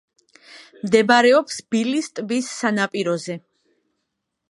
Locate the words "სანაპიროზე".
2.57-3.41